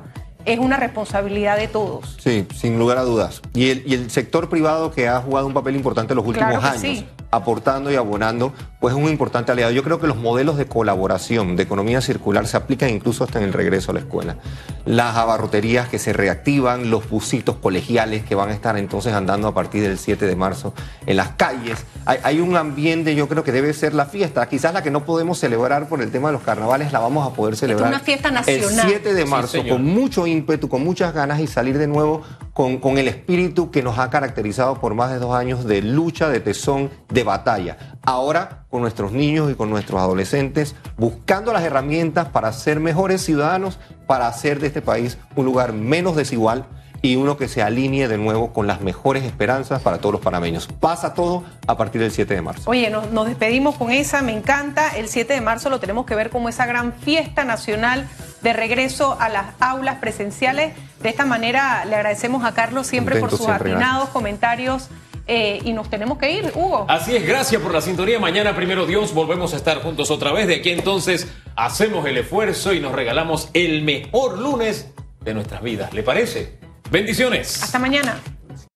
es 0.53 0.60
una 0.60 0.77
responsabilidad 0.77 1.58
de 1.58 1.68
todos. 1.68 2.18
Sí, 2.20 2.48
sin 2.56 2.79
lugar 2.79 2.98
a 2.98 3.03
dudas. 3.03 3.41
Y 3.53 3.70
el, 3.70 3.84
y 3.86 3.94
el 3.94 4.10
sector 4.10 4.50
privado 4.50 4.91
que 4.91 5.08
ha 5.08 5.22
jugado 5.22 5.48
un 5.48 5.53
papel 5.53 5.75
importante 5.75 6.13
en 6.13 6.18
los 6.18 6.25
últimos 6.25 6.63
años 6.63 7.06
aportando 7.31 7.91
y 7.91 7.95
abonando, 7.95 8.53
pues 8.79 8.95
es 8.95 9.01
un 9.01 9.09
importante 9.09 9.51
aliado. 9.51 9.71
Yo 9.71 9.83
creo 9.83 10.00
que 10.00 10.07
los 10.07 10.17
modelos 10.17 10.57
de 10.57 10.65
colaboración, 10.65 11.55
de 11.55 11.63
economía 11.63 12.01
circular, 12.01 12.48
se 12.48 12.57
aplican 12.57 12.89
incluso 12.89 13.24
hasta 13.24 13.39
en 13.39 13.45
el 13.45 13.53
regreso 13.53 13.91
a 13.91 13.93
la 13.93 14.00
escuela. 14.00 14.38
Las 14.86 15.15
abarroterías 15.15 15.89
que 15.89 16.00
se 16.00 16.13
reactivan, 16.13 16.89
los 16.89 17.09
busitos 17.09 17.57
colegiales 17.57 18.24
que 18.24 18.36
van 18.36 18.50
a 18.50 18.53
estar 18.53 18.77
entonces 18.77 19.13
andando 19.13 19.48
a 19.48 19.53
partir 19.53 19.83
del 19.83 20.00
7 20.00 20.25
de 20.25 20.36
marzo 20.36 20.74
en 21.05 21.17
las 21.17 21.29
calles. 21.29 21.86
Hay, 22.05 22.39
un 22.39 22.55
ambiente, 22.55 23.13
yo 23.13 23.27
creo 23.27 23.43
que 23.43 23.51
debe 23.51 23.74
ser 23.74 23.93
la 23.93 24.05
fiesta. 24.05 24.48
Quizás 24.50 24.74
la 24.74 24.81
que 24.81 24.89
no 24.89 25.05
podemos 25.05 25.38
celebrar 25.38 25.88
por 25.88 26.01
el 26.01 26.12
tema 26.12 26.29
de 26.29 26.33
los 26.33 26.41
carnavales, 26.41 26.91
la 26.91 27.00
vamos 27.00 27.27
a 27.29 27.36
poder 27.36 27.55
celebrar. 27.55 27.89
Es 27.89 27.95
una 27.95 28.03
fiesta 28.03 28.31
nacional. 28.31 28.86
El 28.88 28.91
7 28.91 29.13
de 29.13 29.25
marzo, 29.25 29.57
con 29.67 29.83
mucho 29.86 30.25
ímpetu, 30.25 30.69
con 30.69 30.83
muchas 30.83 31.13
ganas 31.13 31.39
y 31.39 31.48
salir 31.48 31.77
de 31.77 31.88
nuevo 31.88 32.24
con, 32.60 32.98
el 32.98 33.08
espíritu 33.08 33.72
que 33.72 33.82
nos 33.82 34.00
ha 34.00 34.10
caracterizado 34.10 34.82
por 34.82 34.94
más 34.94 35.12
de 35.12 35.20
dos 35.20 35.34
años 35.34 35.63
de 35.63 35.82
lucha, 35.82 36.28
de 36.28 36.42
tesón, 36.42 36.89
de 37.08 37.24
batalla. 37.24 37.78
Ahora 38.01 38.66
con 38.70 38.82
nuestros 38.82 39.13
niños 39.13 39.50
y 39.50 39.56
con 39.56 39.70
nuestros 39.70 40.01
adolescentes, 40.01 40.75
buscando 40.98 41.54
las 41.54 41.63
herramientas 41.63 42.28
para 42.28 42.51
ser 42.51 42.82
mejores 42.82 43.22
ciudadanos, 43.22 43.80
para 44.08 44.28
hacer 44.28 44.60
de 44.60 44.68
este 44.68 44.82
país 44.82 45.18
un 45.38 45.46
lugar 45.46 45.72
menos 45.72 46.18
desigual 46.18 46.66
y 47.01 47.16
uno 47.16 47.38
que 47.38 47.48
se 47.48 47.62
alinee 47.62 48.10
de 48.10 48.18
nuevo 48.18 48.51
con 48.51 48.68
las 48.68 48.82
mejores 48.82 49.24
esperanzas 49.24 49.82
para 49.82 50.00
todos 50.00 50.12
los 50.12 50.22
panameños. 50.22 50.68
Pasa 50.68 51.13
todo 51.13 51.46
a 51.66 51.78
partir 51.78 52.01
del 52.01 52.12
7 52.12 52.34
de 52.34 52.42
marzo. 52.42 52.70
Oye, 52.70 52.89
nos, 52.89 53.10
nos, 53.13 53.25
despedimos 53.25 53.78
con 53.78 53.89
esa, 53.89 54.22
me 54.22 54.34
encanta. 54.34 54.89
El 54.98 55.08
7 55.08 55.34
de 55.34 55.39
marzo 55.39 55.70
lo 55.70 55.80
tenemos 55.80 56.06
que 56.06 56.13
ver 56.13 56.30
como 56.30 56.50
esa 56.50 56.66
gran 56.66 56.92
fiesta 56.92 57.46
nacional 57.46 58.06
de 58.42 58.51
regreso 58.51 59.16
a 59.18 59.30
las 59.30 59.46
aulas 59.62 60.00
presenciales. 60.00 60.74
De 61.01 61.10
esta 61.10 61.25
manera 61.25 61.86
le 61.86 61.96
agradecemos 61.96 62.44
a 62.44 62.53
Carlos 62.53 62.88
siempre 62.88 63.20
por 63.20 63.29
sus 63.29 63.48
atinados 63.48 64.10
comentarios 64.10 64.89
eh, 65.27 65.60
y 65.63 65.74
nos 65.74 65.89
tenemos 65.89 66.18
que 66.18 66.32
ir, 66.32 66.51
Hugo. 66.56 66.86
Así 66.89 67.15
es, 67.15 67.25
gracias 67.25 67.62
por 67.62 67.72
la 67.72 67.82
sintonía. 67.82 68.20
Mañana, 68.20 68.56
primero 68.56 68.86
Dios, 68.86 69.13
volvemos 69.13 69.53
a 69.53 69.58
estar 69.58 69.82
juntos 69.82 70.10
otra 70.10 70.32
vez. 70.32 70.48
De 70.48 70.56
aquí 70.56 70.72
entonces 70.72 71.27
hacemos 71.56 72.06
el 72.08 72.18
esfuerzo 72.18 72.74
y 72.74 72.79
nos 72.79 72.94
regalamos 72.94 73.50
el 73.53 73.84
mejor 73.84 74.39
lunes 74.39 74.89
de 75.22 75.34
nuestras 75.36 75.62
vidas. 75.62 75.94
¿Le 75.94 76.03
parece? 76.03 76.58
Bendiciones. 76.89 77.62
Hasta 77.62 77.77
mañana. 77.77 78.20